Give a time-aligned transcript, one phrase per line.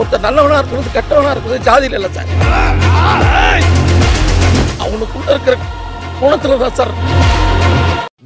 [0.00, 2.30] ஒருத்தர் நல்லவனா இருக்கிறது கெட்டவனா இருக்கிறது ஜாதியில இல்லை சார்.
[4.84, 5.56] அவனுக்குள்ள இருக்கிற
[6.20, 6.92] குணத்துல தான் சார்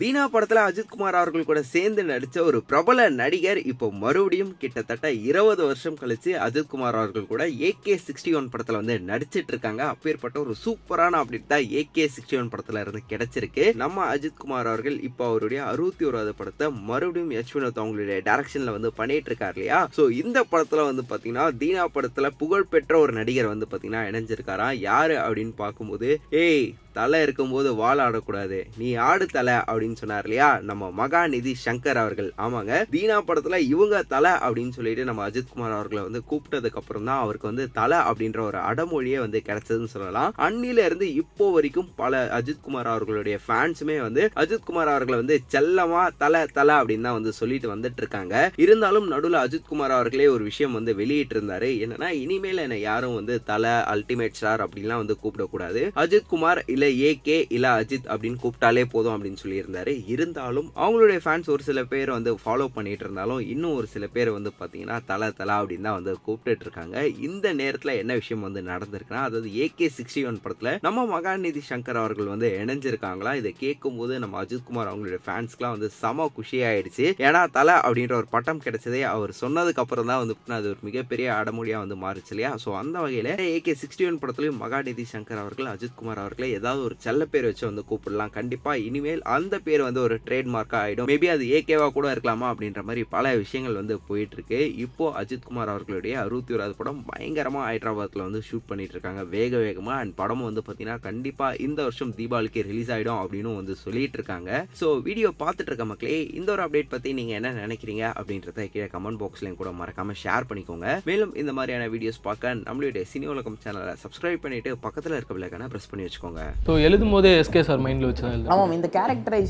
[0.00, 5.98] தீனா படத்தில் அஜித்குமார் அவர்கள் கூட சேர்ந்து நடித்த ஒரு பிரபல நடிகர் இப்போ மறுபடியும் கிட்டத்தட்ட இருபது வருஷம்
[6.00, 11.46] கழித்து அஜித்குமார் அவர்கள் கூட ஏகே சிக்ஸ்டி ஒன் படத்தில் வந்து நடிச்சிட்டு இருக்காங்க அப்பேற்பட்ட ஒரு சூப்பரான அப்டேட்
[11.54, 13.66] தான் ஏகே சிக்ஸ்டி ஒன் படத்தில் இருந்து கிடைச்சிருக்கு.
[13.84, 19.30] நம்ம அஜித்குமார் அவர்கள் இப்போ அவருடைய அறுபத்தி ஓராவது படத்தை மறுபடியும் எச் வினோத் அவங்களுடைய டேரக்ஷனில் வந்து பண்ணிட்டு
[19.32, 19.80] இருக்காரு இல்லையா?
[19.98, 25.54] ஸோ இந்த படத்தில் வந்து பார்த்தீங்கன்னா தீனா படத்தில் புகழ்பெற்ற ஒரு நடிகர் வந்து பார்த்தீங்கன்னா இணைஞ்சிருக்காராம் யார் அப்படின்னு
[25.64, 26.10] பார்க்கும்போது
[26.46, 26.66] ஏய்
[26.98, 28.58] தலை இருக்கும்போது வாழ ஆடக்கூடாது.
[28.80, 30.58] நீ ஆடு தலை அப்படின்னு அப்படின்னு சொன்னார் இல்லையா?
[30.60, 32.30] நம்ம மகாநிதி சங்கர் அவர்கள்.
[32.38, 32.72] ஆமாங்க.
[32.94, 37.64] தீனா படத்துல இவங்க தலை அப்படின்னு சொல்லிட்டு நம்ம அஜித்குமார் அவர்களை வந்து கூப்பிட்டதுக்கு அப்புறம் தான் அவருக்கு வந்து
[37.72, 40.32] தலை அப்படின்ற ஒரு அடமொழியே வந்து கிடைச்சதுன்னு சொல்லலாம்.
[40.38, 46.74] அன்னில இருந்து இப்போ வரைக்கும் பல அஜித்குமார் அவர்களுடைய ஃபேன்ஸுமே வந்து அஜித்குமார் அவர்களை வந்து செல்லமா தலை தலை
[46.74, 48.34] அப்படின்னு தான் வந்து சொல்லிட்டு வந்துட்டு இருக்காங்க.
[48.56, 53.74] இருந்தாலும் நடுவில் அஜித்குமார் அவர்களே ஒரு விஷயம் வந்து வெளியிட்டு இருந்தாரு என்னன்னா இனிமேல் என்ன யாரும் வந்து தலை
[53.94, 55.82] அல்டிமேட் ஸ்டார் அப்படின்லாம் வந்து கூப்பிடக்கூடாது.
[56.04, 59.92] அஜித்குமார் இல்ல ஏகே இல்ல அஜித் அப்படின்னு கூப்பிட்டாலே போதும் அப்படின்னு சொல்லியிருந்தாங்க இருந்தார்.
[60.14, 64.50] இருந்தாலும் அவங்களுடைய ஃபேன்ஸ் ஒரு சில பேர் வந்து ஃபாலோ பண்ணிட்டு இருந்தாலும் இன்னும் ஒரு சில பேர் வந்து
[64.58, 66.96] பார்த்தீங்கன்னா தலை தலை அப்படின்னு தான் வந்து கூப்பிட்டுட்டு இருக்காங்க.
[67.28, 72.32] இந்த நேரத்தில் என்ன விஷயம் வந்து நடந்திருக்குன்னா அதாவது ஏகே சிக்ஸ்டி ஒன் படத்துல நம்ம மகாநிதி சங்கர் அவர்கள்
[72.34, 73.32] வந்து இணைஞ்சிருக்காங்களா?
[73.40, 77.06] இதை கேட்கும்போது நம்ம அஜித்குமார் அவங்களுடைய ஃபேன்ஸ்க்குலாம் வந்து செம குஷியாயிடுச்சு.
[77.26, 81.84] ஏன்னா தலை அப்படின்ற ஒரு பட்டம் கிடைச்சதே அவர் சொன்னதுக்கு அப்புறம் தான் வந்து அது ஒரு மிகப்பெரிய அடமொழியாக
[81.84, 82.52] வந்து மாறுச்சு இல்லையா?
[82.64, 87.22] ஸோ அந்த வகையில் ஏகே சிக்ஸ்டி ஒன் படத்துலையும் மகாநிதி சங்கர் அவர்கள் அஜித்குமார் அவர்களை ஏதாவது ஒரு செல்ல
[87.32, 88.34] பேர் வச்சு வந்து கூப்பிடலாம்.
[88.38, 91.08] கண்டிப்பாக இனிமேல் அந்த பேர் வந்து ஒரு ட்ரேட்மார்க்கா ஆயிடும்.
[91.10, 96.14] மேபி அது ஏகேவா கூட இருக்கலாமா அப்படின்ற மாதிரி பல விஷயங்கள் வந்து போயிட்டு இருக்கு இப்போ அஜித்குமார் அவர்களுடைய
[96.24, 100.98] அறுபத்தி ஓராவது படம் பயங்கரமா ஹைதராபாத்ல வந்து ஷூட் பண்ணிட்டு இருக்காங்க வேக வேகமா அண்ட் படம் வந்து பாத்தீங்கன்னா
[101.08, 106.18] கண்டிப்பா இந்த வருஷம் தீபாவளிக்கு ரிலீஸ் ஆயிடும் அப்படின்னு வந்து சொல்லிட்டு இருக்காங்க ஸோ வீடியோ பார்த்துட்டு இருக்க மக்களே
[106.38, 110.88] இந்த ஒரு அப்டேட் பத்தி நீங்க என்ன நினைக்கிறீங்க அப்படின்றத கீழே கமெண்ட் பாக்ஸ்லயும் கூட மறக்காம ஷேர் பண்ணிக்கோங்க.
[111.10, 115.90] மேலும் இந்த மாதிரியான வீடியோஸ் பார்க்க நம்மளுடைய சினி உலகம் சேனலை சப்ஸ்கிரைப் பண்ணிட்டு பக்கத்துல இருக்க பிள்ளைக்கான பிரஸ்
[115.90, 116.42] பண்ணி வச்சுக்கோங்க.
[116.68, 118.24] ஸோ எழுதும் போதே எஸ்கே சார் மைண்டில் வச்சு
[118.54, 118.90] ஆமாம் இந்த